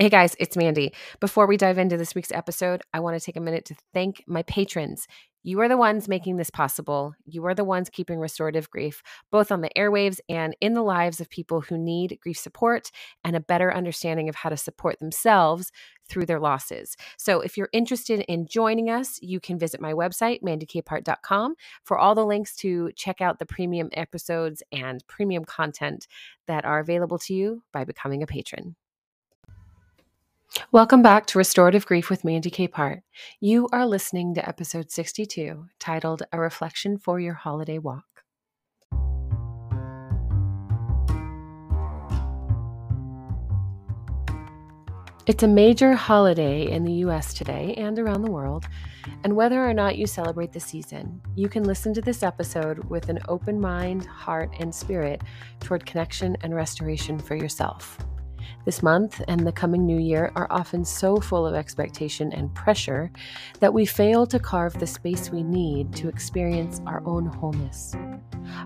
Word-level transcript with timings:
Hey 0.00 0.10
guys, 0.10 0.36
it's 0.38 0.56
Mandy. 0.56 0.92
Before 1.18 1.48
we 1.48 1.56
dive 1.56 1.76
into 1.76 1.96
this 1.96 2.14
week's 2.14 2.30
episode, 2.30 2.82
I 2.94 3.00
want 3.00 3.18
to 3.18 3.24
take 3.24 3.34
a 3.34 3.40
minute 3.40 3.64
to 3.64 3.74
thank 3.92 4.22
my 4.28 4.44
patrons. 4.44 5.08
You 5.42 5.60
are 5.60 5.66
the 5.66 5.76
ones 5.76 6.06
making 6.06 6.36
this 6.36 6.50
possible. 6.50 7.14
You 7.26 7.44
are 7.46 7.54
the 7.54 7.64
ones 7.64 7.90
keeping 7.90 8.20
restorative 8.20 8.70
grief 8.70 9.02
both 9.32 9.50
on 9.50 9.60
the 9.60 9.72
airwaves 9.76 10.20
and 10.28 10.54
in 10.60 10.74
the 10.74 10.84
lives 10.84 11.20
of 11.20 11.28
people 11.28 11.62
who 11.62 11.76
need 11.76 12.16
grief 12.22 12.38
support 12.38 12.92
and 13.24 13.34
a 13.34 13.40
better 13.40 13.74
understanding 13.74 14.28
of 14.28 14.36
how 14.36 14.50
to 14.50 14.56
support 14.56 15.00
themselves 15.00 15.72
through 16.08 16.26
their 16.26 16.38
losses. 16.38 16.96
So, 17.16 17.40
if 17.40 17.56
you're 17.56 17.68
interested 17.72 18.20
in 18.28 18.46
joining 18.46 18.90
us, 18.90 19.18
you 19.20 19.40
can 19.40 19.58
visit 19.58 19.80
my 19.80 19.94
website, 19.94 20.42
mandycapehart.com, 20.42 21.56
for 21.82 21.98
all 21.98 22.14
the 22.14 22.24
links 22.24 22.54
to 22.58 22.92
check 22.94 23.20
out 23.20 23.40
the 23.40 23.46
premium 23.46 23.88
episodes 23.94 24.62
and 24.70 25.02
premium 25.08 25.44
content 25.44 26.06
that 26.46 26.64
are 26.64 26.78
available 26.78 27.18
to 27.18 27.34
you 27.34 27.64
by 27.72 27.82
becoming 27.82 28.22
a 28.22 28.28
patron. 28.28 28.76
Welcome 30.72 31.02
back 31.02 31.26
to 31.26 31.38
Restorative 31.38 31.84
Grief 31.84 32.08
with 32.08 32.24
Mandy 32.24 32.50
Capehart. 32.50 33.02
You 33.38 33.68
are 33.70 33.86
listening 33.86 34.34
to 34.34 34.48
episode 34.48 34.90
62, 34.90 35.66
titled 35.78 36.22
A 36.32 36.40
Reflection 36.40 36.96
for 36.96 37.20
Your 37.20 37.34
Holiday 37.34 37.78
Walk. 37.78 38.04
It's 45.26 45.42
a 45.42 45.48
major 45.48 45.92
holiday 45.92 46.70
in 46.70 46.84
the 46.84 46.92
US 47.04 47.34
today 47.34 47.74
and 47.76 47.98
around 47.98 48.22
the 48.22 48.30
world, 48.30 48.64
and 49.24 49.36
whether 49.36 49.62
or 49.62 49.74
not 49.74 49.98
you 49.98 50.06
celebrate 50.06 50.52
the 50.52 50.60
season, 50.60 51.20
you 51.34 51.50
can 51.50 51.64
listen 51.64 51.92
to 51.92 52.00
this 52.00 52.22
episode 52.22 52.78
with 52.88 53.10
an 53.10 53.18
open 53.28 53.60
mind, 53.60 54.06
heart, 54.06 54.50
and 54.58 54.74
spirit 54.74 55.20
toward 55.60 55.84
connection 55.84 56.36
and 56.40 56.54
restoration 56.54 57.18
for 57.18 57.36
yourself. 57.36 57.98
This 58.64 58.82
month 58.82 59.22
and 59.28 59.46
the 59.46 59.52
coming 59.52 59.86
new 59.86 59.98
year 59.98 60.32
are 60.36 60.46
often 60.50 60.84
so 60.84 61.20
full 61.20 61.46
of 61.46 61.54
expectation 61.54 62.32
and 62.32 62.54
pressure 62.54 63.10
that 63.60 63.72
we 63.72 63.86
fail 63.86 64.26
to 64.26 64.38
carve 64.38 64.78
the 64.78 64.86
space 64.86 65.30
we 65.30 65.42
need 65.42 65.92
to 65.94 66.08
experience 66.08 66.80
our 66.86 67.02
own 67.06 67.26
wholeness. 67.26 67.94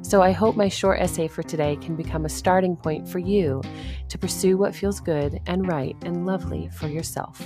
So, 0.02 0.22
I 0.22 0.32
hope 0.32 0.56
my 0.56 0.68
short 0.68 1.00
essay 1.00 1.28
for 1.28 1.42
today 1.42 1.76
can 1.76 1.96
become 1.96 2.24
a 2.24 2.28
starting 2.28 2.76
point 2.76 3.08
for 3.08 3.18
you 3.18 3.62
to 4.08 4.18
pursue 4.18 4.56
what 4.56 4.74
feels 4.74 5.00
good 5.00 5.40
and 5.46 5.66
right 5.68 5.96
and 6.02 6.26
lovely 6.26 6.68
for 6.68 6.88
yourself. 6.88 7.42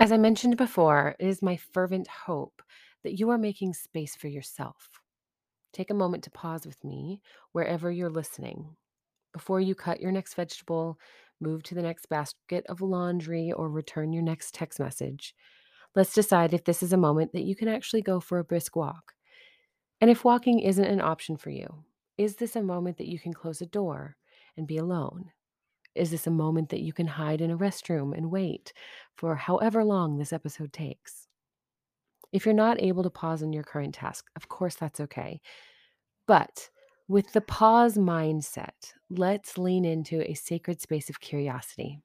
As 0.00 0.12
I 0.12 0.16
mentioned 0.16 0.56
before, 0.56 1.14
it 1.18 1.26
is 1.28 1.42
my 1.42 1.56
fervent 1.56 2.08
hope 2.08 2.62
that 3.02 3.18
you 3.18 3.28
are 3.28 3.38
making 3.38 3.74
space 3.74 4.16
for 4.16 4.28
yourself. 4.28 4.88
Take 5.72 5.90
a 5.90 5.94
moment 5.94 6.24
to 6.24 6.30
pause 6.30 6.66
with 6.66 6.82
me 6.84 7.20
wherever 7.52 7.90
you're 7.90 8.10
listening. 8.10 8.76
Before 9.32 9.60
you 9.60 9.74
cut 9.74 10.00
your 10.00 10.10
next 10.10 10.34
vegetable, 10.34 10.98
move 11.40 11.62
to 11.64 11.74
the 11.74 11.82
next 11.82 12.08
basket 12.08 12.64
of 12.68 12.80
laundry, 12.80 13.52
or 13.52 13.70
return 13.70 14.12
your 14.12 14.22
next 14.22 14.54
text 14.54 14.80
message, 14.80 15.34
let's 15.94 16.12
decide 16.12 16.52
if 16.52 16.64
this 16.64 16.82
is 16.82 16.92
a 16.92 16.98
moment 16.98 17.32
that 17.32 17.44
you 17.44 17.54
can 17.54 17.68
actually 17.68 18.02
go 18.02 18.20
for 18.20 18.38
a 18.38 18.44
brisk 18.44 18.74
walk. 18.76 19.14
And 20.00 20.10
if 20.10 20.24
walking 20.24 20.60
isn't 20.60 20.84
an 20.84 21.00
option 21.00 21.36
for 21.36 21.50
you, 21.50 21.84
is 22.18 22.36
this 22.36 22.56
a 22.56 22.62
moment 22.62 22.98
that 22.98 23.08
you 23.08 23.18
can 23.18 23.32
close 23.32 23.60
a 23.60 23.66
door 23.66 24.16
and 24.56 24.66
be 24.66 24.76
alone? 24.76 25.30
Is 25.94 26.10
this 26.10 26.26
a 26.26 26.30
moment 26.30 26.68
that 26.70 26.82
you 26.82 26.92
can 26.92 27.06
hide 27.06 27.40
in 27.40 27.50
a 27.50 27.58
restroom 27.58 28.16
and 28.16 28.30
wait 28.30 28.72
for 29.14 29.34
however 29.36 29.84
long 29.84 30.18
this 30.18 30.32
episode 30.32 30.72
takes? 30.72 31.28
If 32.32 32.44
you're 32.44 32.54
not 32.54 32.80
able 32.80 33.02
to 33.02 33.10
pause 33.10 33.42
on 33.42 33.52
your 33.52 33.64
current 33.64 33.94
task, 33.94 34.26
of 34.36 34.48
course 34.48 34.76
that's 34.76 35.00
okay. 35.00 35.40
But 36.26 36.70
with 37.08 37.32
the 37.32 37.40
pause 37.40 37.96
mindset, 37.96 38.92
let's 39.10 39.58
lean 39.58 39.84
into 39.84 40.22
a 40.30 40.34
sacred 40.34 40.80
space 40.80 41.10
of 41.10 41.20
curiosity. 41.20 42.00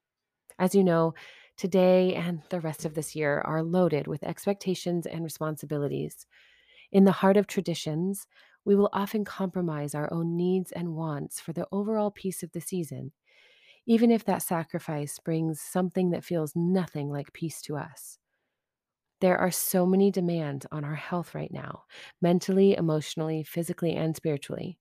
As 0.57 0.73
you 0.73 0.83
know, 0.83 1.13
today 1.57 2.15
and 2.15 2.41
the 2.49 2.59
rest 2.59 2.85
of 2.85 2.95
this 2.95 3.15
year 3.15 3.41
are 3.41 3.61
loaded 3.61 4.07
with 4.07 4.23
expectations 4.23 5.05
and 5.05 5.23
responsibilities. 5.23 6.25
In 6.91 7.03
the 7.05 7.11
heart 7.11 7.37
of 7.37 7.45
traditions, 7.45 8.25
we 8.63 8.75
will 8.75 8.89
often 8.93 9.25
compromise 9.25 9.93
our 9.93 10.11
own 10.11 10.35
needs 10.35 10.71
and 10.71 10.95
wants 10.95 11.39
for 11.39 11.53
the 11.53 11.67
overall 11.71 12.09
peace 12.09 12.41
of 12.41 12.51
the 12.51 12.61
season, 12.61 13.11
even 13.85 14.09
if 14.09 14.25
that 14.25 14.41
sacrifice 14.41 15.19
brings 15.19 15.61
something 15.61 16.09
that 16.09 16.23
feels 16.23 16.55
nothing 16.55 17.09
like 17.09 17.31
peace 17.33 17.61
to 17.61 17.77
us. 17.77 18.17
There 19.21 19.37
are 19.37 19.51
so 19.51 19.85
many 19.85 20.11
demands 20.11 20.65
on 20.71 20.83
our 20.85 20.95
health 20.95 21.35
right 21.35 21.51
now, 21.51 21.83
mentally, 22.21 22.75
emotionally, 22.75 23.43
physically, 23.43 23.93
and 23.95 24.15
spiritually. 24.15 24.77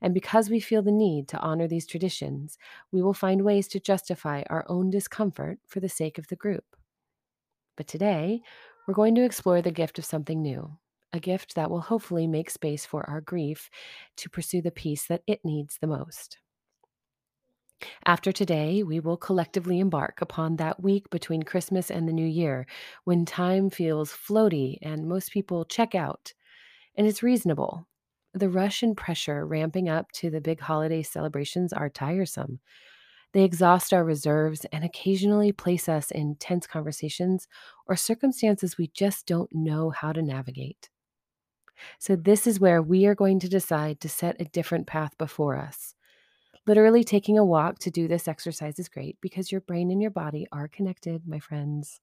And 0.00 0.14
because 0.14 0.50
we 0.50 0.60
feel 0.60 0.82
the 0.82 0.92
need 0.92 1.28
to 1.28 1.38
honor 1.38 1.66
these 1.68 1.86
traditions, 1.86 2.58
we 2.92 3.02
will 3.02 3.14
find 3.14 3.42
ways 3.44 3.68
to 3.68 3.80
justify 3.80 4.42
our 4.50 4.64
own 4.68 4.90
discomfort 4.90 5.58
for 5.66 5.80
the 5.80 5.88
sake 5.88 6.18
of 6.18 6.28
the 6.28 6.36
group. 6.36 6.76
But 7.76 7.86
today, 7.86 8.42
we're 8.86 8.94
going 8.94 9.14
to 9.16 9.24
explore 9.24 9.62
the 9.62 9.70
gift 9.70 9.98
of 9.98 10.04
something 10.04 10.42
new, 10.42 10.78
a 11.12 11.20
gift 11.20 11.54
that 11.54 11.70
will 11.70 11.80
hopefully 11.80 12.26
make 12.26 12.50
space 12.50 12.84
for 12.86 13.08
our 13.08 13.20
grief 13.20 13.70
to 14.16 14.28
pursue 14.30 14.60
the 14.62 14.70
peace 14.70 15.06
that 15.06 15.22
it 15.26 15.44
needs 15.44 15.78
the 15.78 15.86
most. 15.86 16.38
After 18.04 18.32
today, 18.32 18.82
we 18.82 19.00
will 19.00 19.16
collectively 19.16 19.80
embark 19.80 20.20
upon 20.22 20.56
that 20.56 20.82
week 20.82 21.10
between 21.10 21.42
Christmas 21.42 21.90
and 21.90 22.08
the 22.08 22.12
New 22.12 22.26
Year 22.26 22.66
when 23.04 23.24
time 23.24 23.68
feels 23.68 24.12
floaty 24.12 24.78
and 24.80 25.08
most 25.08 25.30
people 25.30 25.64
check 25.64 25.94
out. 25.94 26.32
And 26.96 27.06
it's 27.06 27.22
reasonable. 27.22 27.86
The 28.32 28.48
rush 28.48 28.82
and 28.82 28.96
pressure 28.96 29.46
ramping 29.46 29.88
up 29.88 30.10
to 30.12 30.30
the 30.30 30.40
big 30.40 30.60
holiday 30.60 31.02
celebrations 31.02 31.72
are 31.72 31.90
tiresome. 31.90 32.60
They 33.32 33.44
exhaust 33.44 33.92
our 33.92 34.04
reserves 34.04 34.64
and 34.72 34.84
occasionally 34.84 35.52
place 35.52 35.88
us 35.88 36.10
in 36.10 36.36
tense 36.36 36.66
conversations 36.66 37.48
or 37.86 37.96
circumstances 37.96 38.78
we 38.78 38.88
just 38.88 39.26
don't 39.26 39.50
know 39.52 39.90
how 39.90 40.12
to 40.12 40.22
navigate. 40.22 40.88
So, 41.98 42.16
this 42.16 42.46
is 42.46 42.58
where 42.58 42.80
we 42.80 43.04
are 43.04 43.14
going 43.14 43.38
to 43.40 43.48
decide 43.50 44.00
to 44.00 44.08
set 44.08 44.40
a 44.40 44.46
different 44.46 44.86
path 44.86 45.18
before 45.18 45.56
us 45.56 45.95
Literally 46.66 47.04
taking 47.04 47.38
a 47.38 47.44
walk 47.44 47.78
to 47.80 47.90
do 47.90 48.08
this 48.08 48.26
exercise 48.26 48.78
is 48.78 48.88
great 48.88 49.16
because 49.20 49.52
your 49.52 49.60
brain 49.60 49.90
and 49.90 50.02
your 50.02 50.10
body 50.10 50.48
are 50.50 50.68
connected, 50.68 51.26
my 51.26 51.38
friends. 51.38 52.00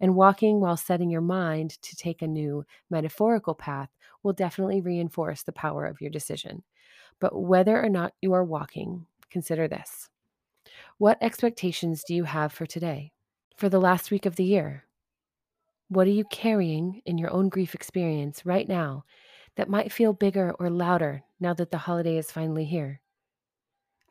And 0.00 0.16
walking 0.16 0.60
while 0.60 0.76
setting 0.78 1.10
your 1.10 1.20
mind 1.20 1.80
to 1.82 1.96
take 1.96 2.22
a 2.22 2.26
new 2.26 2.64
metaphorical 2.90 3.54
path 3.54 3.90
will 4.22 4.32
definitely 4.32 4.80
reinforce 4.80 5.42
the 5.42 5.52
power 5.52 5.84
of 5.86 6.00
your 6.00 6.10
decision. 6.10 6.62
But 7.20 7.38
whether 7.38 7.82
or 7.82 7.90
not 7.90 8.14
you 8.22 8.32
are 8.32 8.44
walking, 8.44 9.06
consider 9.30 9.68
this. 9.68 10.08
What 10.98 11.18
expectations 11.20 12.02
do 12.02 12.14
you 12.14 12.24
have 12.24 12.52
for 12.52 12.66
today, 12.66 13.12
for 13.56 13.68
the 13.68 13.80
last 13.80 14.10
week 14.10 14.24
of 14.24 14.36
the 14.36 14.44
year? 14.44 14.86
What 15.88 16.06
are 16.06 16.12
you 16.12 16.24
carrying 16.24 17.02
in 17.04 17.18
your 17.18 17.30
own 17.30 17.50
grief 17.50 17.74
experience 17.74 18.46
right 18.46 18.66
now 18.66 19.04
that 19.56 19.68
might 19.68 19.92
feel 19.92 20.14
bigger 20.14 20.52
or 20.52 20.70
louder 20.70 21.24
now 21.38 21.52
that 21.54 21.70
the 21.70 21.78
holiday 21.78 22.16
is 22.16 22.32
finally 22.32 22.64
here? 22.64 23.01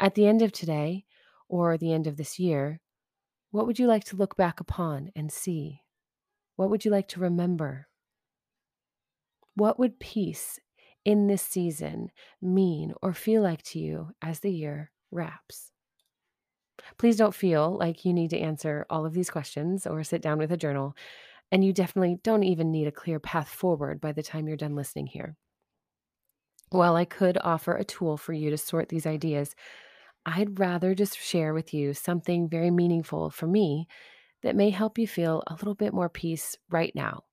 At 0.02 0.16
the 0.16 0.26
end 0.26 0.42
of 0.42 0.52
today, 0.52 1.06
or 1.48 1.78
the 1.78 1.94
end 1.94 2.08
of 2.08 2.18
this 2.18 2.40
year, 2.40 2.82
what 3.52 3.68
would 3.68 3.78
you 3.78 3.86
like 3.86 4.04
to 4.06 4.16
look 4.16 4.36
back 4.36 4.60
upon 4.60 5.12
and 5.16 5.32
see? 5.32 5.82
What 6.56 6.72
would 6.72 6.84
you 6.84 6.90
like 6.90 7.08
to 7.10 7.20
remember? 7.20 7.88
What 9.54 9.78
would 9.78 10.00
peace 10.00 10.60
in 11.06 11.28
this 11.28 11.44
season 11.44 12.10
mean 12.42 12.96
or 13.04 13.14
feel 13.14 13.44
like 13.44 13.62
to 13.62 13.80
you 13.80 14.10
as 14.24 14.40
the 14.40 14.52
year 14.52 14.90
wraps? 15.12 15.72
Please 16.98 17.18
don't 17.18 17.36
feel 17.36 17.78
like 17.78 18.04
you 18.04 18.12
need 18.12 18.32
to 18.32 18.40
answer 18.40 18.88
all 18.90 19.06
of 19.06 19.14
these 19.14 19.30
questions 19.30 19.86
or 19.86 20.04
sit 20.04 20.24
down 20.24 20.40
with 20.40 20.52
a 20.52 20.58
journal. 20.58 20.96
And 21.52 21.64
you 21.64 21.74
definitely 21.74 22.18
don't 22.24 22.44
even 22.44 22.72
need 22.72 22.88
a 22.88 22.92
clear 22.92 23.20
path 23.20 23.50
forward 23.50 24.02
by 24.02 24.14
the 24.14 24.24
time 24.24 24.48
you're 24.48 24.58
done 24.58 24.76
listening 24.76 25.06
here. 25.06 25.36
While 26.72 26.96
I 26.96 27.06
could 27.06 27.38
offer 27.44 27.76
a 27.76 27.84
tool 27.84 28.18
for 28.18 28.34
you 28.34 28.50
to 28.50 28.58
sort 28.58 28.90
these 28.90 29.06
ideas, 29.06 29.54
I'd 30.26 30.60
rather 30.60 30.94
just 30.94 31.20
share 31.20 31.54
with 31.54 31.74
you 31.74 31.94
something 31.94 32.48
very 32.48 32.70
meaningful 32.70 33.30
for 33.30 33.48
me 33.48 33.88
that 34.44 34.56
may 34.56 34.70
help 34.70 34.98
you 34.98 35.08
feel 35.08 35.44
a 35.48 35.54
little 35.54 35.76
bit 35.76 35.94
more 35.94 36.10
peace 36.10 36.56
right 36.70 36.94
now, 36.96 37.24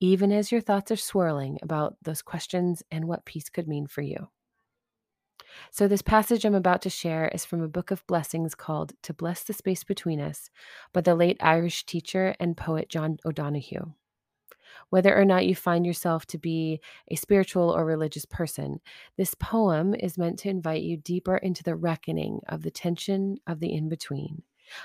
even 0.00 0.32
as 0.32 0.50
your 0.50 0.60
thoughts 0.60 0.90
are 0.90 0.96
swirling 0.96 1.58
about 1.62 1.96
those 2.02 2.22
questions 2.22 2.82
and 2.90 3.06
what 3.06 3.24
peace 3.24 3.48
could 3.48 3.68
mean 3.68 3.86
for 3.86 4.02
you. 4.02 4.28
So, 5.70 5.86
this 5.86 6.00
passage 6.00 6.44
I'm 6.46 6.54
about 6.54 6.80
to 6.82 6.90
share 6.90 7.28
is 7.28 7.44
from 7.44 7.62
a 7.62 7.68
book 7.68 7.90
of 7.90 8.06
blessings 8.06 8.54
called 8.54 8.94
To 9.02 9.12
Bless 9.12 9.42
the 9.42 9.52
Space 9.52 9.84
Between 9.84 10.20
Us 10.20 10.48
by 10.94 11.02
the 11.02 11.14
late 11.14 11.36
Irish 11.40 11.84
teacher 11.84 12.34
and 12.40 12.56
poet 12.56 12.88
John 12.88 13.18
O'Donohue. 13.26 13.92
Whether 14.90 15.16
or 15.16 15.24
not 15.24 15.46
you 15.46 15.54
find 15.54 15.86
yourself 15.86 16.26
to 16.26 16.38
be 16.38 16.80
a 17.08 17.16
spiritual 17.16 17.70
or 17.70 17.84
religious 17.84 18.24
person, 18.24 18.80
this 19.16 19.34
poem 19.34 19.94
is 19.94 20.18
meant 20.18 20.38
to 20.40 20.48
invite 20.48 20.82
you 20.82 20.96
deeper 20.96 21.36
into 21.36 21.62
the 21.62 21.76
reckoning 21.76 22.40
of 22.48 22.62
the 22.62 22.70
tension 22.70 23.38
of 23.46 23.60
the 23.60 23.72
in 23.72 23.88
between. 23.88 24.42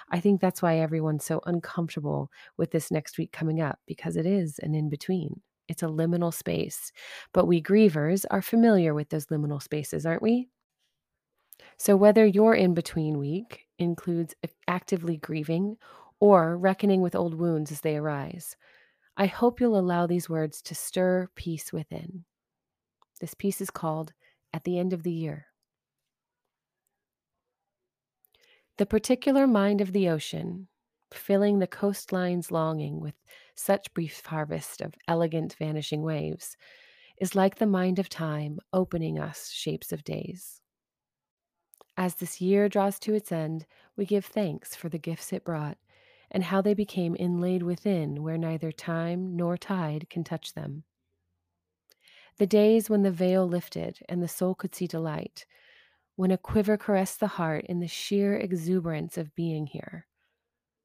I 0.09 0.19
think 0.19 0.41
that's 0.41 0.61
why 0.61 0.79
everyone's 0.79 1.25
so 1.25 1.41
uncomfortable 1.45 2.31
with 2.57 2.71
this 2.71 2.91
next 2.91 3.17
week 3.17 3.31
coming 3.31 3.61
up 3.61 3.79
because 3.85 4.17
it 4.17 4.25
is 4.25 4.59
an 4.59 4.75
in 4.75 4.89
between. 4.89 5.41
It's 5.67 5.83
a 5.83 5.87
liminal 5.87 6.33
space. 6.33 6.91
But 7.33 7.45
we 7.45 7.61
grievers 7.61 8.25
are 8.31 8.41
familiar 8.41 8.93
with 8.93 9.09
those 9.09 9.27
liminal 9.27 9.61
spaces, 9.61 10.05
aren't 10.05 10.21
we? 10.21 10.47
So, 11.77 11.95
whether 11.95 12.25
your 12.25 12.55
in 12.55 12.73
between 12.73 13.17
week 13.17 13.67
includes 13.77 14.35
actively 14.67 15.17
grieving 15.17 15.77
or 16.19 16.57
reckoning 16.57 17.01
with 17.01 17.15
old 17.15 17.35
wounds 17.35 17.71
as 17.71 17.81
they 17.81 17.97
arise, 17.97 18.55
I 19.19 19.25
hope 19.25 19.59
you'll 19.59 19.79
allow 19.79 20.05
these 20.05 20.29
words 20.29 20.61
to 20.61 20.75
stir 20.75 21.27
peace 21.33 21.73
within. 21.73 22.25
This 23.19 23.33
piece 23.33 23.61
is 23.61 23.71
called 23.71 24.13
At 24.53 24.63
the 24.63 24.77
End 24.77 24.93
of 24.93 25.01
the 25.01 25.11
Year. 25.11 25.47
The 28.77 28.85
particular 28.85 29.47
mind 29.47 29.81
of 29.81 29.91
the 29.91 30.07
ocean, 30.07 30.67
filling 31.11 31.57
the 31.57 31.67
coastlines 31.67 32.51
longing 32.51 32.99
with 32.99 33.15
such 33.55 33.91
brief 33.95 34.23
harvest 34.23 34.81
of 34.81 34.93
elegant 35.07 35.55
vanishing 35.57 36.03
waves, 36.03 36.55
is 37.19 37.33
like 37.33 37.55
the 37.55 37.65
mind 37.65 37.97
of 37.97 38.09
time 38.09 38.59
opening 38.71 39.17
us 39.17 39.49
shapes 39.49 39.91
of 39.91 40.03
days. 40.03 40.61
As 41.97 42.13
this 42.13 42.39
year 42.39 42.69
draws 42.69 42.99
to 42.99 43.15
its 43.15 43.31
end, 43.31 43.65
we 43.95 44.05
give 44.05 44.25
thanks 44.25 44.75
for 44.75 44.89
the 44.89 44.99
gifts 44.99 45.33
it 45.33 45.43
brought 45.43 45.79
and 46.31 46.43
how 46.43 46.61
they 46.61 46.73
became 46.73 47.15
inlaid 47.17 47.63
within 47.63 48.23
where 48.23 48.37
neither 48.37 48.71
time 48.71 49.35
nor 49.35 49.57
tide 49.57 50.07
can 50.09 50.23
touch 50.23 50.53
them. 50.53 50.83
The 52.37 52.47
days 52.47 52.89
when 52.89 53.03
the 53.03 53.11
veil 53.11 53.47
lifted 53.47 53.99
and 54.07 54.21
the 54.21 54.27
soul 54.27 54.53
could 54.53 54.75
see 54.75 54.87
delight, 54.87 55.45
when 56.15 56.31
a 56.31 56.37
quiver 56.37 56.77
caressed 56.77 57.19
the 57.19 57.27
heart 57.27 57.65
in 57.65 57.79
the 57.79 57.87
sheer 57.87 58.35
exuberance 58.35 59.17
of 59.17 59.35
being 59.35 59.67
here. 59.67 60.07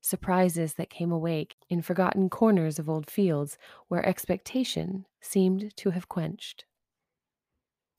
Surprises 0.01 0.75
that 0.75 0.91
came 0.91 1.13
awake 1.13 1.57
in 1.69 1.83
forgotten 1.83 2.29
corners 2.29 2.79
of 2.79 2.89
old 2.89 3.09
fields 3.09 3.57
where 3.89 4.05
expectation 4.05 5.07
seemed 5.21 5.77
to 5.77 5.91
have 5.91 6.09
quenched 6.09 6.65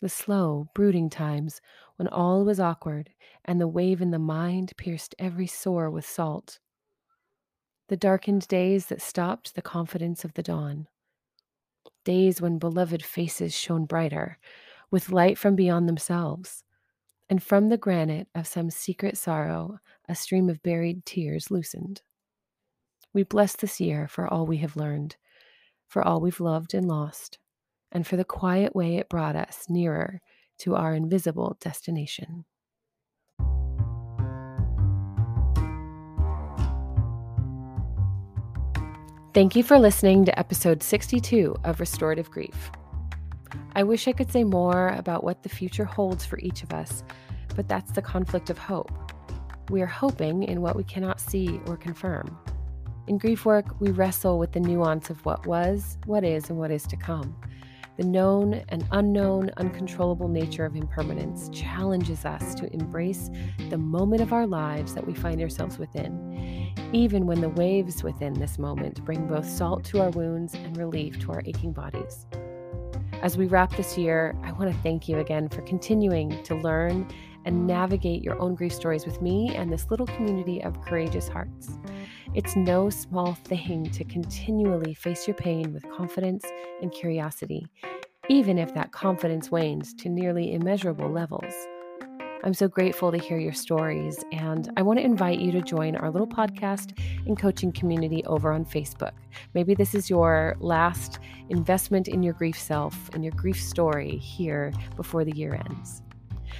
the 0.03 0.09
slow, 0.09 0.67
brooding 0.75 1.09
times 1.09 1.61
when 1.95 2.09
all 2.09 2.43
was 2.43 2.59
awkward 2.59 3.09
and 3.45 3.59
the 3.59 3.67
wave 3.69 4.01
in 4.01 4.11
the 4.11 4.19
mind 4.19 4.73
pierced 4.75 5.15
every 5.17 5.47
sore 5.47 5.89
with 5.89 6.05
salt. 6.05 6.59
The 7.89 7.97
darkened 7.97 8.47
days 8.47 8.85
that 8.87 9.01
stopped 9.01 9.55
the 9.55 9.61
confidence 9.61 10.23
of 10.23 10.33
the 10.33 10.43
dawn. 10.43 10.87
Days 12.05 12.41
when 12.41 12.57
beloved 12.57 13.03
faces 13.03 13.53
shone 13.53 13.85
brighter, 13.85 14.37
with 14.89 15.11
light 15.11 15.37
from 15.37 15.55
beyond 15.55 15.89
themselves, 15.89 16.63
and 17.29 17.41
from 17.41 17.69
the 17.69 17.77
granite 17.77 18.27
of 18.35 18.47
some 18.47 18.69
secret 18.69 19.17
sorrow 19.17 19.79
a 20.07 20.15
stream 20.15 20.49
of 20.49 20.61
buried 20.63 21.05
tears 21.05 21.49
loosened. 21.49 22.01
We 23.13 23.23
bless 23.23 23.55
this 23.55 23.79
year 23.79 24.07
for 24.07 24.27
all 24.27 24.45
we 24.45 24.57
have 24.57 24.75
learned, 24.75 25.15
for 25.87 26.01
all 26.01 26.19
we've 26.19 26.39
loved 26.39 26.73
and 26.73 26.87
lost, 26.87 27.37
and 27.91 28.05
for 28.07 28.17
the 28.17 28.25
quiet 28.25 28.75
way 28.75 28.97
it 28.97 29.09
brought 29.09 29.35
us 29.35 29.65
nearer 29.69 30.21
to 30.59 30.75
our 30.75 30.93
invisible 30.93 31.57
destination. 31.59 32.45
Thank 39.33 39.55
you 39.55 39.63
for 39.63 39.79
listening 39.79 40.25
to 40.25 40.37
episode 40.37 40.83
62 40.83 41.55
of 41.63 41.79
Restorative 41.79 42.29
Grief. 42.29 42.69
I 43.75 43.81
wish 43.81 44.07
I 44.07 44.11
could 44.11 44.31
say 44.31 44.43
more 44.43 44.89
about 44.89 45.23
what 45.23 45.41
the 45.41 45.49
future 45.49 45.85
holds 45.85 46.23
for 46.23 46.37
each 46.37 46.61
of 46.61 46.71
us, 46.71 47.03
but 47.55 47.67
that's 47.67 47.91
the 47.93 48.01
conflict 48.03 48.51
of 48.51 48.59
hope. 48.59 48.91
We 49.71 49.81
are 49.81 49.87
hoping 49.87 50.43
in 50.43 50.61
what 50.61 50.75
we 50.75 50.83
cannot 50.83 51.19
see 51.19 51.59
or 51.65 51.77
confirm. 51.77 52.37
In 53.07 53.17
grief 53.17 53.43
work, 53.43 53.65
we 53.79 53.89
wrestle 53.89 54.37
with 54.37 54.51
the 54.51 54.59
nuance 54.59 55.09
of 55.09 55.25
what 55.25 55.47
was, 55.47 55.97
what 56.05 56.23
is, 56.23 56.51
and 56.51 56.59
what 56.59 56.69
is 56.69 56.83
to 56.83 56.95
come. 56.95 57.35
The 57.97 58.05
known 58.05 58.63
and 58.69 58.87
unknown, 58.91 59.49
uncontrollable 59.57 60.27
nature 60.27 60.65
of 60.65 60.75
impermanence 60.75 61.49
challenges 61.49 62.23
us 62.23 62.53
to 62.55 62.71
embrace 62.71 63.31
the 63.71 63.79
moment 63.79 64.21
of 64.21 64.31
our 64.31 64.45
lives 64.45 64.93
that 64.93 65.07
we 65.07 65.15
find 65.15 65.41
ourselves 65.41 65.79
within, 65.79 66.52
even 66.91 67.25
when 67.25 67.41
the 67.41 67.49
waves 67.49 68.03
within 68.03 68.33
this 68.33 68.59
moment 68.59 69.03
bring 69.05 69.27
both 69.27 69.47
salt 69.47 69.83
to 69.85 70.01
our 70.01 70.09
wounds 70.11 70.53
and 70.53 70.77
relief 70.77 71.19
to 71.19 71.31
our 71.31 71.41
aching 71.45 71.71
bodies. 71.71 72.25
As 73.21 73.37
we 73.37 73.47
wrap 73.47 73.75
this 73.77 73.97
year, 73.97 74.35
I 74.43 74.51
want 74.51 74.71
to 74.71 74.77
thank 74.81 75.07
you 75.07 75.19
again 75.19 75.47
for 75.47 75.61
continuing 75.61 76.43
to 76.43 76.55
learn 76.55 77.07
and 77.45 77.65
navigate 77.67 78.21
your 78.21 78.39
own 78.39 78.55
grief 78.55 78.73
stories 78.73 79.05
with 79.05 79.21
me 79.21 79.55
and 79.55 79.71
this 79.71 79.89
little 79.89 80.07
community 80.07 80.61
of 80.63 80.81
courageous 80.81 81.27
hearts. 81.27 81.77
It's 82.33 82.55
no 82.55 82.89
small 82.89 83.33
thing 83.33 83.89
to 83.91 84.03
continually 84.03 84.93
face 84.93 85.27
your 85.27 85.35
pain 85.35 85.73
with 85.73 85.89
confidence 85.89 86.45
and 86.81 86.91
curiosity, 86.91 87.65
even 88.29 88.57
if 88.57 88.73
that 88.73 88.91
confidence 88.91 89.51
wanes 89.51 89.93
to 89.95 90.09
nearly 90.09 90.53
immeasurable 90.53 91.09
levels. 91.09 91.53
I'm 92.45 92.53
so 92.53 92.67
grateful 92.67 93.09
to 93.09 93.17
hear 93.17 93.37
your 93.37 93.53
stories, 93.53 94.21
and 94.33 94.69
I 94.75 94.81
want 94.81 94.99
to 94.99 95.05
invite 95.05 95.39
you 95.39 95.53
to 95.53 95.61
join 95.61 95.95
our 95.95 96.11
little 96.11 96.27
podcast 96.27 96.99
and 97.25 97.39
coaching 97.39 97.71
community 97.71 98.21
over 98.25 98.51
on 98.51 98.65
Facebook. 98.65 99.13
Maybe 99.53 99.73
this 99.73 99.95
is 99.95 100.09
your 100.09 100.57
last 100.59 101.19
investment 101.47 102.09
in 102.09 102.21
your 102.21 102.33
grief 102.33 102.59
self 102.59 103.09
and 103.13 103.23
your 103.23 103.31
grief 103.31 103.61
story 103.61 104.17
here 104.17 104.73
before 104.97 105.23
the 105.23 105.31
year 105.31 105.53
ends. 105.53 106.01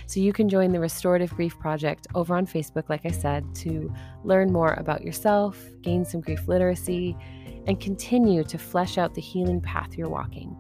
So 0.06 0.21
you 0.21 0.31
can 0.31 0.47
join 0.47 0.71
the 0.71 0.80
Restorative 0.80 1.35
Grief 1.35 1.59
Project 1.59 2.07
over 2.15 2.33
on 2.33 2.47
Facebook, 2.47 2.88
like 2.88 3.06
I 3.06 3.12
said, 3.12 3.53
to 3.56 3.94
learn 4.24 4.53
more 4.53 4.75
about 4.75 5.01
yourself, 5.01 5.62
gain 5.81 6.06
some 6.06 6.21
grief 6.21 6.47
literacy, 6.47 7.18
and 7.68 7.77
continue 7.81 8.45
to 8.45 8.57
flesh 8.57 8.97
out 8.97 9.15
the 9.15 9.21
healing 9.21 9.59
path 9.59 9.97
you're 9.97 10.09
walking. 10.09 10.56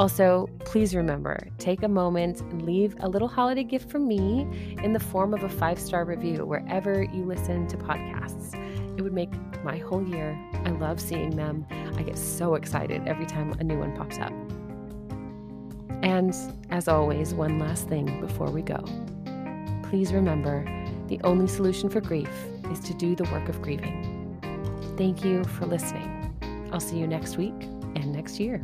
Also, 0.00 0.48
please 0.60 0.94
remember 0.94 1.38
take 1.58 1.82
a 1.82 1.88
moment 1.88 2.40
and 2.40 2.62
leave 2.62 2.96
a 3.00 3.08
little 3.08 3.28
holiday 3.28 3.62
gift 3.62 3.90
from 3.90 4.08
me 4.08 4.48
in 4.82 4.94
the 4.94 4.98
form 4.98 5.34
of 5.34 5.42
a 5.42 5.48
five 5.50 5.78
star 5.78 6.06
review 6.06 6.46
wherever 6.46 7.02
you 7.02 7.22
listen 7.22 7.68
to 7.68 7.76
podcasts. 7.76 8.54
It 8.96 9.02
would 9.02 9.12
make 9.12 9.28
my 9.62 9.76
whole 9.76 10.02
year. 10.02 10.42
I 10.64 10.70
love 10.70 11.02
seeing 11.02 11.36
them. 11.36 11.66
I 11.98 12.02
get 12.02 12.16
so 12.16 12.54
excited 12.54 13.06
every 13.06 13.26
time 13.26 13.52
a 13.60 13.62
new 13.62 13.78
one 13.78 13.94
pops 13.94 14.16
up. 14.16 14.32
And 16.02 16.34
as 16.70 16.88
always, 16.88 17.34
one 17.34 17.58
last 17.58 17.86
thing 17.86 18.22
before 18.22 18.50
we 18.50 18.62
go. 18.62 18.82
Please 19.90 20.14
remember 20.14 20.64
the 21.08 21.20
only 21.24 21.46
solution 21.46 21.90
for 21.90 22.00
grief 22.00 22.32
is 22.72 22.80
to 22.80 22.94
do 22.94 23.14
the 23.14 23.24
work 23.24 23.50
of 23.50 23.60
grieving. 23.60 24.38
Thank 24.96 25.26
you 25.26 25.44
for 25.44 25.66
listening. 25.66 26.34
I'll 26.72 26.80
see 26.80 26.96
you 26.96 27.06
next 27.06 27.36
week 27.36 27.64
and 27.96 28.12
next 28.12 28.40
year. 28.40 28.62